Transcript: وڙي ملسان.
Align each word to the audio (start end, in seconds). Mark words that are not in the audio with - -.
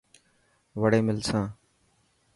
وڙي 0.79 0.99
ملسان. 1.07 1.45